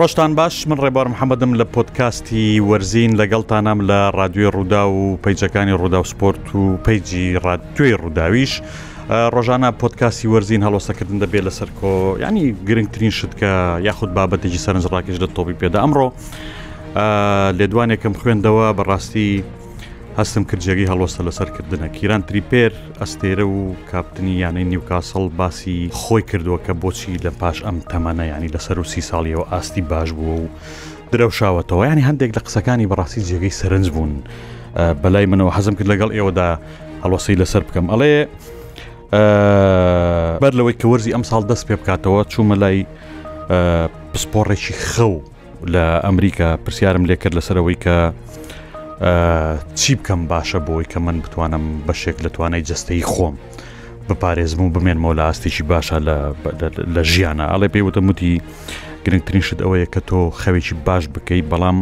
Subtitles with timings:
[0.00, 6.00] ڕۆشتان باش من ڕێبار محەممەدم لە پۆتکاستی وەرزین لەگەڵتانام لە رادیۆی ڕوودا و پەیجەکانی ڕوودا
[6.02, 8.52] و سپۆرت و پەیجی ڕادتوێی ڕووداویش
[9.34, 11.88] ڕۆژانە پۆتکاسی وەرزین هەڵۆسەکردن دەبێت لەسەر کۆ
[12.24, 13.52] ینی گرنگترین شت کە
[13.88, 16.06] یاخود بابەتێکی سەرنجڕاکش لە تۆپی پێدا ئەمڕۆ
[17.58, 19.28] لێدوانێکم خوێندەوە بەڕاستی
[20.18, 22.72] هەستم کرجێگی هەڵۆستە لەسەرکردنە کیران تریپێر
[23.02, 28.48] ئەستێرە و کاپتنی یانەی نیوکاسەڵ باسی خۆی کردووە کە بۆچی لە پاش ئەم تەمەە ینی
[28.54, 30.46] لەسەر و سی ساڵیەوە ئاستی باش بووە و
[31.12, 34.12] درەوشاوەتەوە ینی هەندێک لە قسەکانی بەڕاستی جێگەی سەرنج بوون
[35.02, 36.48] بەلای منەوە حەزم کرد لەگەڵ ئێوەدا
[37.04, 38.14] هەڵۆسی لەسەر بکەم ئەڵێ
[40.42, 42.78] بەر لەوەی کە وەرزی ئەم ساڵ دەست پێ بکاتەوە چوومە لای
[44.12, 45.14] پسپۆڕێکی خەو
[45.72, 47.96] لە ئەمریکا پرسیارم لێ کرد لەسەرەوەی کە
[49.74, 53.34] چی بکەم باشە بۆی کە من بتوانم بەشێک لە توانای جستەی خۆم
[54.08, 55.96] بپارێزم و بمێنمەوە لە ئاستێکی باشە
[56.96, 58.40] لە ژیانە ئاڵێ پێیوتە موتی
[59.04, 61.78] گرنگترین شت ئەوەیە کە تۆ خەوێکی باش بکەیت بەڵام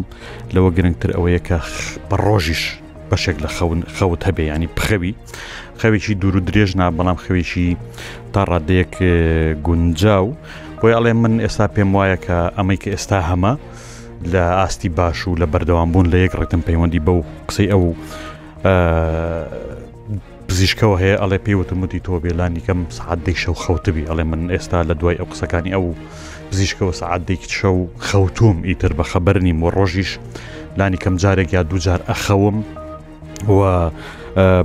[0.55, 1.59] لەوە گرنگتر ئەوەیە کە
[2.11, 2.63] بە ڕۆژیش
[3.11, 3.49] بەشێک لە
[3.99, 5.15] خەوت هەبێ ینی پخەوی
[5.81, 7.69] خەوێکی دوور و درێژ نا بەڵام خەوێکی
[8.33, 8.95] تا ڕادەیەک
[9.67, 10.27] گونجاو
[10.81, 13.53] بۆی ئەڵێ من ئێستا پێم وایە کە ئەمەی کە ئێستا هەمە
[14.25, 17.85] لە ئاستی باش و لە بەردەوامبوون لە یەک ڕێتم پەیوەندی بەو قسەی ئەو
[20.49, 25.17] پزیشکەوە هەیە ئەڵێ پێیوەتمموتی تۆ بێلانی کەم سعادەی شەو خەوتبی ئەڵێ من ئێستا لە دوای
[25.21, 25.87] ئەو قسەکانی ئەو
[26.51, 27.77] پزیشکەوە سعادێکی شەو
[28.09, 30.11] خەوتوم ئیتر بە خەبەر نیم و ڕۆژیش
[30.79, 32.57] لانی کەم جارێک یا دووجار ئەخەوم
[33.53, 33.57] و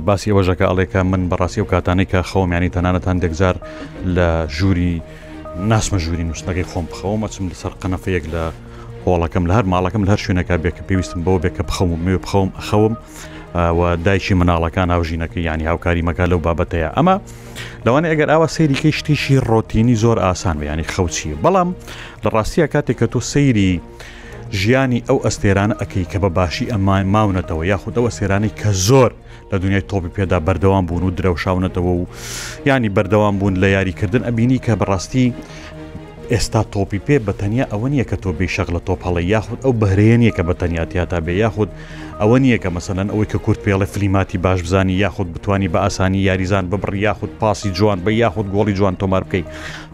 [0.08, 3.56] باسی ئەوەژەکە ئەڵێکە من بەڕاستی و کاتانەی کە خەومیانی تەنانەتان دێکجار
[4.16, 4.94] لە ژووری
[5.70, 8.44] ناسمە ژووری نووسنەکەی خۆم بخەوە مەچم لەسەر قەنەفەیەک لە
[9.06, 12.48] هۆڵەکەم لە هەر ماڵەکەم لە هەر شوێنەکە بێکە پێویستم بەوە بێکە بخەم و مێ بخەم
[12.68, 12.92] خەوم
[14.06, 17.16] دایکی مناڵەکان ناوژینەکە ینی هاوکاری مەکە لەو بابەتەیە ئەمە
[17.84, 21.68] لەوانە ئەگەر ئاوا سەیریکەی شتیشی ڕۆتینی زۆر ئاسان و ینی خەوچیە بەڵام
[22.24, 23.72] لە ڕاستیە کاتێک کە تۆ سەیری
[24.60, 29.10] ژیانی ئەو ئەستێرانە ئەەکەی کە بە باشی ئەمان ماونەتەوە یاخود ئەوە سێرانی کە زۆر
[29.52, 32.04] لە دنیای تۆپی پێدا بەردەوام بوون و درەوشاونەتەوە و
[32.68, 35.26] ینی بەردەوام بوون لە یاریکردن ئەبینی کە بەڕاستی
[36.32, 39.72] ئێستا تۆپی پێ بە تەنیا ئەوە نییە کە تۆ بێ شەق لە تۆپەڵی یاخود ئەو
[39.80, 41.70] بەهرەیە نیە کە بە تەنیاتیاتا بێ یاخود
[42.20, 46.20] ئەوە نییە کە مەسەن ئەوەی کە کورت پێڵە فلیماتی باش بزانی یاخود بتانی بە ئاسانی
[46.28, 49.46] یاریزان ببڕ یاخود پاسی جوان بە یاخود گۆڵی جوان تۆمار بکەیت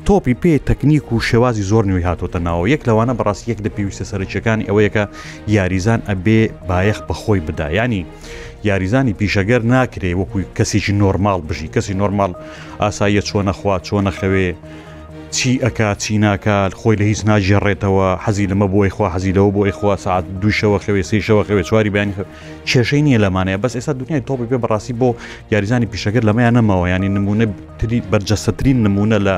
[0.07, 4.05] تۆپی پێ تەکنیک و شێوازی زۆر نوێی هاتۆتە ناوە یەک لەوانە بەڕاست یەک دە پێویستە
[4.11, 5.05] سەرچەکانی ئەوەیەکە
[5.57, 8.03] یاریزان ئەبێ بایەخ بەخۆی بدایانی.
[8.69, 12.33] یاریزانی پیشەگەر ناکرێ وەکوی کەسێکی نۆرمال بژی کەسی نۆرمال
[12.83, 14.49] ئاساییە چۆنەخوا چۆنەخەوێ
[15.31, 19.95] چی ئەکا چی ناکات خۆی لە هیچ ناژێڕێتەوە حەزی لەمە بۆی خوا حەزیلەوە بۆ ئەیخوا
[20.05, 22.11] سعات دووشەوە خەوێ سێشەوە خەوێ چواری بیان
[22.71, 25.09] کێشەی نییە لەمانەیە بەس ئێستا دنیای تۆپی پێ بەڕاستی بۆ
[25.53, 27.47] یاریزانی پیشەکەر لەمەیان نەمەوە ینی نمونە
[28.11, 29.37] بەرجەستترین نمونە لە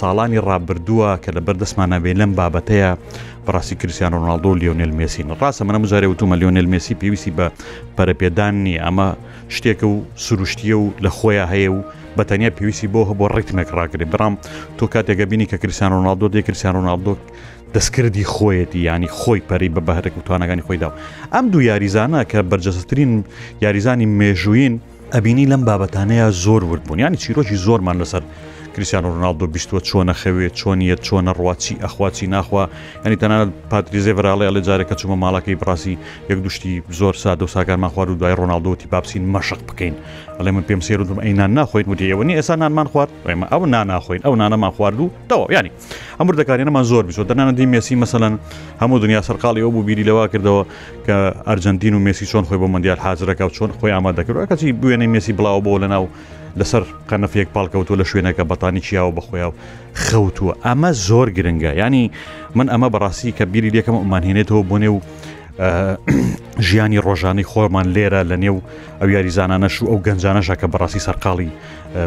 [0.00, 2.90] ساڵانی ڕابردووە کە لە بەردەستمانە بێ لەم بابەتەیە
[3.46, 7.46] بەڕاستی کرسیان ڕناالدۆ لیۆنل مێسین ڕاستە منە مجارێ وتومە لیۆنل مێسی پێویستی بە
[7.96, 9.08] پەرەپێداننی ئەمە
[9.56, 11.80] شتێکە و سروشتیە و لە خۆیان هەیە و
[12.16, 14.34] بە تەنیا پێویستی بۆ هە بۆ ڕێکمێک ڕاکرێ بڕام
[14.78, 17.20] تۆ کاتێکگە بینی کە کرسیان ڕناالدۆ دێ کرسیان ڕناالدۆک
[17.74, 20.90] دەستکردی خۆیەتی ینی خۆی پەری بە بەهرێک و توانەکانی خۆیدا
[21.34, 23.12] ئەم دوو یاریزانە کە بەرجەستترین
[23.64, 24.74] یاریزانی مێژوین
[25.14, 28.22] ئەبینی لەم بابەتانەیە زۆر ورد بوون ینی چیرۆکی زۆرمان لەسەر
[28.76, 32.64] کریسیان ڕناالدۆ بیستوە چۆنە خەوێت چۆنیە چۆنە ڕواچی ئەخواچی ناخوا
[33.04, 33.36] ئەنی تەنە
[33.70, 35.94] پاتریزێ ڤراڵی لە جارێکە چوومە ماڵەکەی بڕاستی
[36.30, 39.94] یەک دوشتی زۆر سادە و ساکار ماخوار و دوای ڕۆناالدۆتی بابسین مەشق بکەین
[40.38, 44.20] ئەڵێ من پێم سێ دوم ئەینان ناخۆین وتی ئەوەنی ئێستا نانمان خوارد ئێمە ئەو ناناخۆین
[44.26, 45.70] ئەو نانەمان خوارد و داوا ینی
[46.20, 48.24] ئەمر دەکارێنەمان زۆر بچۆ دەنانە دی مێسی مەسەن
[48.82, 50.62] هەموو دنیا سەرقاڵی ئەو بوو بیری لەوا کردەوە
[51.06, 51.16] کە
[51.48, 55.32] ئەرجنتین و مێسی چۆن خۆی بۆ مندیال حاضرەکە و چۆن خۆی ئامادەکرد کەچی بوێنەی مێسی
[55.38, 56.04] بڵاو بۆ لەناو
[56.60, 59.52] لەسەر قەنەفەیەک پاڵکەوتوە لە شوێنەکە بەتانی چیاوە بەخۆیاو
[60.04, 62.04] خەوتووە ئەمە زۆر گرنگە ینی
[62.56, 64.96] من ئەمە بەڕاستی کە بیری لەکەم ئەمانهێنێتەوە بۆ نێو
[66.68, 68.56] ژیانی ڕۆژانی خۆرمان لێرە لە نێو
[69.00, 71.50] ئەو یاریزانانەش و ئەو گەنجانەشە کە بەڕاستی سەرقاڵی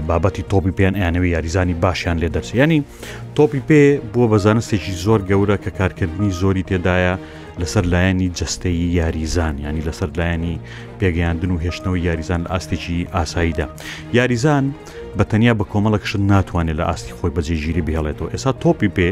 [0.07, 2.79] بابەتی تۆپی پێیان ئەیانەوە یاریزانی باشیان لێ دەرسی ینی
[3.37, 3.81] تۆپی پێ
[4.13, 7.13] بۆ بەزانستێکی زۆر گەورە کە کارکردنی زۆری تێدایە
[7.61, 10.55] لەسەر لایەنی جستەی یاریزان ینی لەسەر لایەنی
[10.99, 13.67] پێگەیاندن و هێشتنەوەی یاریزان ئاستێکی ئاساییدا
[14.19, 14.65] یاریزان
[15.17, 19.09] بە تەنیا بە کۆمەڵەکشن ناتوانێت لە ئاستی خۆی بەجێگیری بهێڵێتەوە ئێستا تۆپی پێ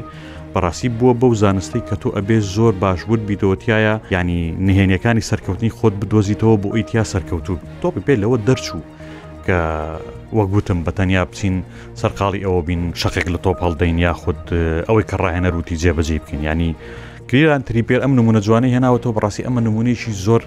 [0.54, 6.56] بەڕاستی بووە بەو زانستی کە تۆ ئەبێ زۆر باشوود بیدەوەتیایە ینی نهێنیەکانی سەرکەوتنی خۆت بدۆزیتەوە
[6.62, 8.82] بۆ ئیتیا سەرکەوتو تۆپی پێ لەوە دەرچوو
[9.46, 9.60] کە
[10.38, 11.56] وەگوتم بە تەنیا بچین
[12.02, 14.48] سەرقاڵی ئەوە بین شەقێک لە تۆپ هەڵدەین یا خودود
[14.88, 16.74] ئەوەی کە ڕاهێنەر وتی جێبەجێ بکەین ینی
[17.34, 20.42] کردیان تریپێر ئەم نمونە جوانی هێناوەەوە بڕاستی ئەمە نمونێکی زۆر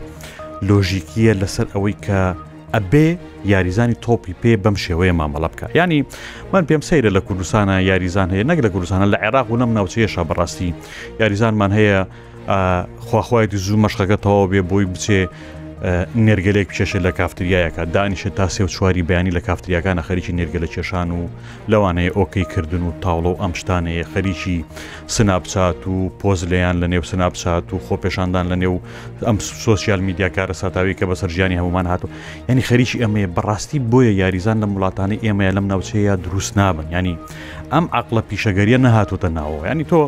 [0.69, 2.19] لۆژیکیە لەسەر ئەوەی کە
[2.75, 3.07] ئەبێ
[3.53, 6.01] یاریزانی تۆپی پێ بەم شێوەیە مامەڵە بکە ینی
[6.53, 10.21] من پێم سەیرە لە کوردستانە یاریزان هەیە نەک لە کوردستانە لە عێراق و نەم ناوچەیەشە
[10.31, 10.71] بەڕاستی
[11.21, 11.99] یاریزانمان هەیە
[13.09, 15.23] خواخوایەتی زوو مەشقەکەتەوە بێ بۆی بچێ
[16.27, 20.69] نێرگەلێک کێشە لە کافتریایەکە دانیشە تا سێ و چواری بەیانی لە کافتریەکانە خەریکی نێرگە لە
[20.75, 21.27] کێشان و
[21.71, 24.65] لەوانەیە ئۆکەی کردن و تاڵە و ئەم شتانەیە خەریکی
[25.07, 28.77] سنابچات و پۆزلیان لە نێو سنابچات و خۆپێشاندان لە نێو
[29.29, 32.09] ئەم سوسیال میدیا کارە ساتاوی کە بە سەررجانی هەمومان هاتو
[32.49, 37.19] ینی خەریکی ئەمەیە بەڕاستی بۆیە یاریزان لە وڵاتانی ئێمەیە لەم ناوچەیە دروست نابن ینی
[37.73, 40.01] ئەم عقلە پیشەگەریە نەهاتوتە ناوە ینی تۆ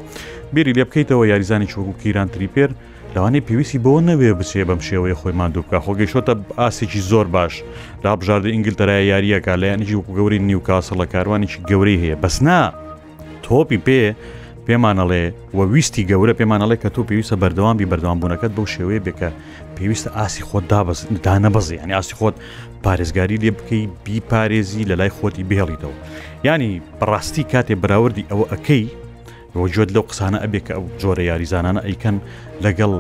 [0.53, 2.71] بیری لێ بکەیتەوە یاریزانی چوەکو کیران تریپێر
[3.19, 6.33] لەوانی پێویستی بۆ نەوێ بچێ بەم شێوەیە خۆی مادوو بکە خۆگەیشتە
[6.63, 7.55] ئاسێکی زۆر باش
[8.05, 12.61] دابژاردە ئینگلتەرای یاریەکە لە یانیجی وەکو گەوری نیوکاسەڵە کاروانێکی گەورەی هەیە بەسنا
[13.47, 14.01] تۆپی پێ
[14.67, 15.25] پێمانەڵێ
[15.59, 19.31] وە ویستی گەورە پێمانەڵێ کە تۆ پێویستە بەردەوامی بەردەوامبوونەکەت بەو شێوەیە بێکە
[19.77, 20.65] پێویستە ئاسی خۆت
[21.27, 22.35] دانەبەزی ینی ئاسی خۆت
[22.85, 25.97] پارێزگاری لێ بکەی بیپارێزی لە لای خۆتی بهێڵیتەوە
[26.49, 26.71] ینی
[27.01, 28.85] بڕاستی کاتێ براوردی ئەوە ئەەکەی
[29.59, 32.17] ئەوە جۆت لەو قسانە ئەبێ کە ئەو جۆرە یاریزانانە ئەیکەن
[32.65, 32.93] لەگەڵ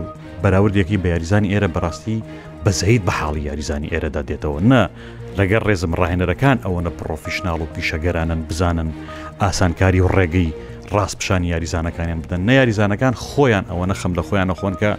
[0.42, 2.18] بەراوردێکی بە یاریزانی ئێرە بەڕاستی
[2.64, 4.80] بەزەید بە حاڵی یاریزانی ئێرەدا دێتەوە نە
[5.38, 8.90] لەگەر ڕێزم ڕاهێنەرەکان ئەوەنە پرۆفیشنناڵ و پیشەگەرانن بزانن
[9.42, 10.50] ئاسانکاری و ڕێگەی
[10.96, 14.90] ڕاستپشان یاریزانەکانیان بدەن نە یاریزانەکان خۆیان ئەوە نەخەم لە خۆیانە خۆن کە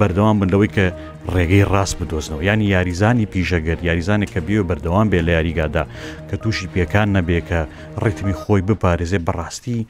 [0.00, 0.86] بەردەوام بن لەوەی کە
[1.34, 5.84] ڕێگەی ڕاست بدۆزنەوە ینی یاریزانی پیشەگەر یاریزانی کە بیوە بەردەوام بێ لە یاریگادا
[6.30, 7.58] کە تووشی پێکان نەبێ کە
[8.02, 9.80] ڕێتمی خۆی بپارێزێ بەڕاستی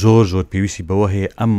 [0.00, 1.52] زۆر زۆر پێویستی بەوە هەیە ئەم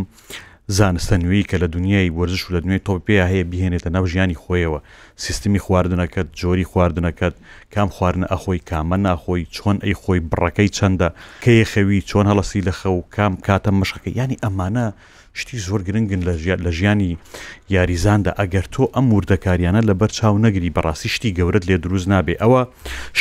[0.78, 4.40] زانستە نوێی کە لە دنیای وەرزش و لە دنیای تۆپ پێ هەیە بهێنێتە ناو ژیانی
[4.44, 4.80] خۆیەوە
[5.26, 7.34] سیستمی خواردنەکەت جۆری خواردنەکەت
[7.74, 11.10] کام خواردنە ئەخۆی کامە ناخۆی چۆن ئەی خۆی بڕەکەی چەندە
[11.44, 14.86] کەی خەوی چۆن هەڵەسی لە خەو کام کاتە مشقەکە ینی ئەمانە
[15.40, 16.22] شتی زۆر گرنگن
[16.66, 17.18] لە ژیانی
[17.76, 22.62] یاریزاندا ئەگەر تۆ ئەم وردەکاریانە لەبەر چاو نەگری بەڕاستی شتی گەورت لێ دروست نابێ ئەوە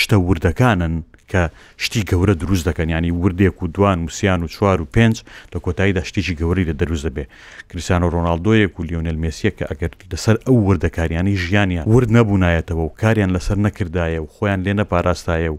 [0.01, 0.95] شتە وردەکانن
[1.31, 1.43] کە
[1.85, 5.17] شتی گەورە دروست دەکەن ینی وردێک و دوان موسیان و چوار و پێنج
[5.55, 7.25] لە کۆتاییدا شتێکی گەوری لە دەروست دەبێ
[7.71, 13.31] کریسانۆ ڕۆناالدۆیەک و لیۆنل مسیە کە ئەگەر لەسەر ئەو وردەکاریانی ژیانیان ورد نەبوونایەتەوە و کاریان
[13.37, 15.59] لەسەر نەکردایە و خۆیان لێ نەپاراستایە و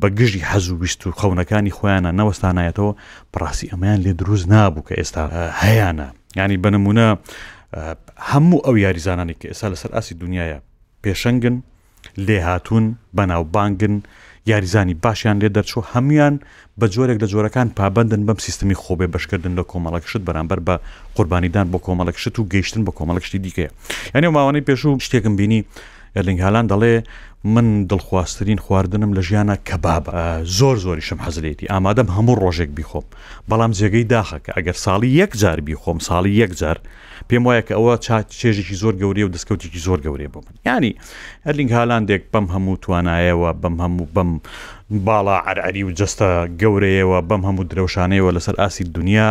[0.00, 2.92] بە گژی حەزوویست و خەونەکانی خۆیانە نەوەستانایەتەوە
[3.32, 5.22] پراسی ئەمەیان لێ دروست نابوو کە ئێستا
[5.62, 5.88] هەیەە
[6.38, 7.06] ینی بنممونە
[8.30, 10.58] هەموو ئەو یاریزانانی کە ئێستا لەسەر ئاسی دنیاە
[11.04, 11.56] پێشەنگن
[12.26, 12.84] لێهاتوون
[13.16, 13.94] بەناوبانگن
[14.50, 16.34] یاریزانی باشیان لێ دەرچوو هەمویان
[16.80, 20.74] بە جۆرێک لە جۆرەکان پابندن بەم سیستمی خۆبێ بەشکردن لە کۆمەڵەکشت بەرامبەر بە
[21.16, 23.70] قوربانیدان بۆ کۆمەڵەکشت و گەیشتن بە کۆمەڵەکشتی دیکەیە
[24.14, 25.60] یعنی ماوانەی پێش و شتێکم بینی
[26.16, 26.94] ئەلنگ هاان دەڵێ
[27.54, 30.04] من دڵخواستترین خواردنم لە ژیانە کەباب
[30.58, 33.06] زۆر زۆریشم حەزرێتی ئامادەم هەموو ڕۆژێک بیخۆم
[33.50, 36.78] بەڵام جێگەی داخەکە ئەگەر ساڵی یەک جار بیخۆم ساڵی یەک جار
[37.28, 40.92] پێم وایە کە ئەوە چات چێژێکی زۆر گەورەی و دەستکەوتێکی زۆر گەورەی بۆ من ینی
[41.46, 44.30] ئەلینگ هالاندێک بەم هەموو توانایەوە بەم هەموو بەم
[45.06, 46.28] باڵا عرعری و جستە
[46.60, 49.30] گەورەیەوە بەم هەموو درەوشانەیەوە لەسەر ئاسی دنیا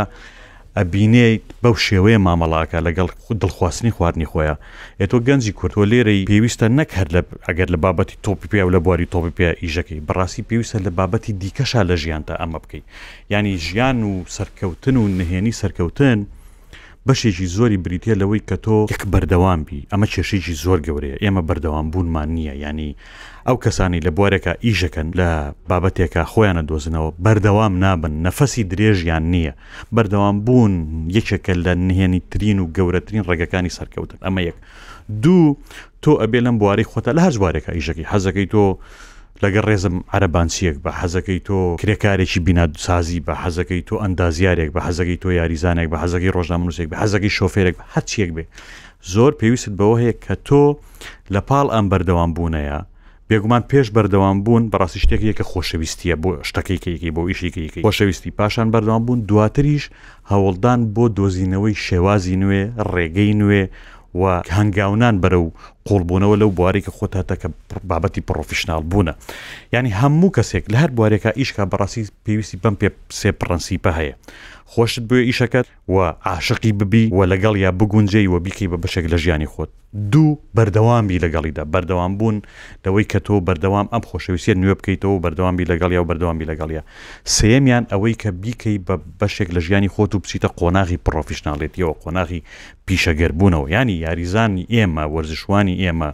[0.80, 4.56] ئەبینێیت بەو شێوەیە مامەڵاکە لەگەڵ خود دڵخواستنی خواردنی خۆیە
[5.00, 8.80] ئێتۆ گەنجی کورتۆ لێرەی پێویستە نەک هەر لە ئەگەر لە بابەتی تۆپی پێ و لە
[8.86, 12.86] بواری تۆپی پێ ئیژەکەی بەڕاستی پێویستە لە بابەتی دیکەشا لە ژیانتە ئەمە بکەیت
[13.34, 16.20] ینی ژیان و سەرکەوتن و نهێنی سەرکەوتن
[17.10, 21.86] بەشێکی زۆری بریتە لەوەی کە تۆ یەک بەردەوام بی ئەمە کێشێکی زۆر گەورەیە ئێمە بەردەوام
[21.94, 22.90] بوونمان نییە ینی
[23.48, 25.30] ئەو کەسانی لە بوارێکە ئیژەکەن لە
[25.70, 29.54] بابەتێکە خۆیانە دۆزنەوە بەردەوام نابن نەفەسی درێژیان نییە
[29.96, 30.74] بەردەوام بوون
[31.18, 34.58] یەکێکە لە نهێنی ترین و گەورەترین ڕێگەکانی سەرکەوتن ئەمە یەک
[35.24, 35.44] دوو
[36.04, 38.64] تۆ ئەبێ لەم بواری خۆتە لە هەر بوارێکە ئیژەکەی حەزەکەی تۆ
[39.44, 45.28] لەگە ڕێزم عربانسیەک بە حەزەکەی تۆ کرێکارێکی بینادسازی بە حەزەکەی تۆ ئەندازیارێک بە حەزەکەی تۆ
[45.40, 48.44] یاریزانێک بە حەزەکەی ڕۆژنامونوسێک بە حەزەکەی شۆفێرێک هەچیەک بێ
[49.14, 50.64] زۆر پێویست بەوە هەیە کە تۆ
[51.34, 52.80] لە پاڵ ئەم بەردەوام بوونەیە
[53.30, 59.04] بێگومان پێش بەردەوام بوون بەڕاستی شتێکی یەکە خۆشەویستیە بۆ شتەکەیکەیەکی بۆ ئیشێکی خۆشەویستی پاشان بەردەوام
[59.06, 59.84] بوون دواتریش
[60.32, 62.64] هەوڵدان بۆ دۆزینەوەی شێوازی نوێ
[62.94, 63.64] ڕێگەی نوێ
[64.20, 64.24] و
[64.58, 65.48] هەنگاونان بەرە و
[65.90, 67.50] قۆڵبوونەوە لەو بوارێککە خۆت هاتەکە
[67.90, 69.14] بابەتی پرۆفیشنال بوونە
[69.74, 72.88] ینی هەموو کەسێک لە هەر بوارێکە ئیشکە بەڕاستی پێویستی بم پێ
[73.20, 74.16] سێ پرەنسیپە هەیە
[74.74, 75.98] خۆشت بێ ئیشەکەت و
[76.30, 79.70] عاشقی ببی و لەگەڵ یا بگونجەی و بیکەی بە بەشێک لە ژیانی خۆت
[80.12, 82.42] دوو بەردەوامی لەگەڵیدا بەردەوام بوون
[82.86, 86.82] دەوەی کە تۆ بەردەوام ئەم خۆشەویستە نوێ بکەیتەوە بەردەوامی لەگەڵیا و بەردەوامی لەگەڵیا
[87.38, 92.40] سێمیان ئەوەی کە بیکەی بە بەشێک لە ژیانی خۆت و بچیتە قۆناغی پرۆفیشنالێتیەوە قۆناغی
[92.88, 96.14] پیشەگەربوونەوە ینی یاریزانی ئێمە وەرزشوانی خەڵکانی ئێمە.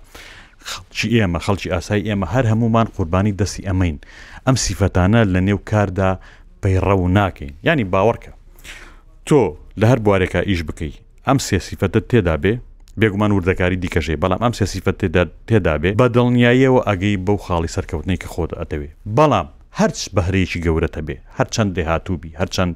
[0.66, 3.98] خەڵکی ئێمە خەڵکی ئاسایی ئێمە هەر هەمومان قوربانی دەستی ئەمەین
[4.46, 6.12] ئەم سیفەتانە لە نێو کاردا
[6.62, 8.32] پەیڕە و ناکەین ینی باوەڕکە
[9.28, 9.42] تۆ
[9.80, 10.96] لە هەر بوارێکە ئیش بکەیت
[11.28, 12.54] ئەم سێسیفەتت تێدا بێ
[13.00, 14.98] بێگومان وردەکاری دیکەژێ بەڵام ئەم سێسیفەت
[15.50, 19.48] تێدا بێ بە دڵنیاییەوە ئەگەی بەو خاڵی سەرکەوتنی کە خۆت ئەتەوێ بەڵام
[19.80, 22.76] هەرچ بەهرەیەکی گەورەتە بێ هەرچەند دێهاتووبی هەرچەند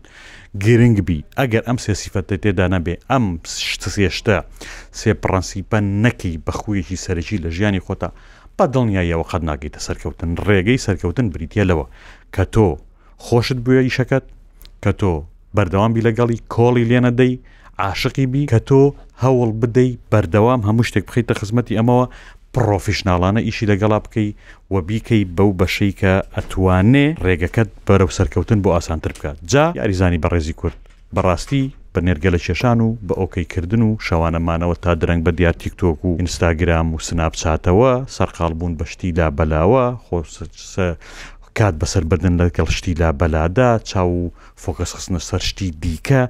[0.63, 3.25] گرنگبی ئەگەر ئەم سێسیفەتە تێدا نەبێ ئەم
[3.95, 4.37] سێشتە
[4.99, 8.09] سێ پرەنسیپە نەکی بەخویەکی سەرەکی لە ژیانی خۆتا
[8.57, 11.85] بە دڵنیایەوە قەت ناگەیتە سەرکەوتن ڕێگەی سەرکەوتن بریتێلەوە
[12.35, 12.67] کە تۆ
[13.25, 14.25] خۆشت بووە ئیشەکەت
[14.83, 15.13] کە تۆ
[15.55, 17.33] بەردەوامبی لەگەڵی کۆڵی لێنەدەی
[17.83, 18.81] عاشقی بی کە تۆ
[19.23, 22.05] هەوڵ بدەی بەردەوام هەموو شتێک بخیتە خزمەتی ئەمەوە
[22.55, 24.29] پرۆفیشنناڵانە ئیشی لەگەڵا بکەی
[24.71, 30.55] و بیکەی بەو بەشەی کە ئەتوانێ ڕێگەکەت بەرەو سەرکەوتن بۆ ئاسانتر بکە جا یاریزانی بەڕێزی
[30.59, 30.77] کورد
[31.15, 35.99] بەڕاستی بە نێرگە لە کێشان و بە ئۆکەیکردن و شەوانەمانەوە تا درەنگ بە دیار تیکتۆک
[36.07, 40.15] و ئینستاگرام و سناب چاتەوە سەرقال بوون بەشتیدا بەلاوە خۆ
[41.59, 44.31] کات بەسەر بردن لەگەڵ شتیدا بەلادا چاو
[44.63, 46.21] فۆکەس خستنە سەر شتی دیکە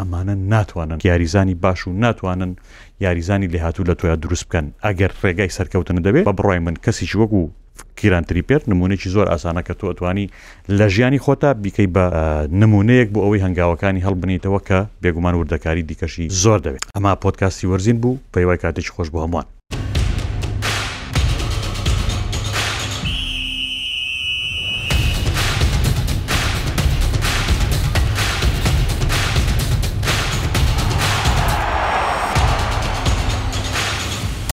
[0.00, 2.56] ئەمانە ناتوانن یاریزانی باش و ناتوانن
[3.00, 7.12] یاریزانی لێ هاتوو لە تۆیا دروست بکەن ئەگەر ڕێگای سەرکەوتنە دەبێت بە بڕای من کەسیش
[7.20, 7.42] وەکو
[7.98, 10.26] کیرانتری پێر نمونێکی زۆر ئاسانە کە تۆ ئەتوانی
[10.78, 12.04] لە ژیانی خۆتا بیکەی بە
[12.62, 18.18] نمونەیەک بۆ ئەوەی هەنگاوەکانی هەڵبنیتەوە کە بێگومان وردەکاری دیکەشی زۆر دەوێت ئەما پۆتکاسی وەرزین بوو
[18.34, 19.46] پەیوای کاتێکی خۆش بۆ هەمووان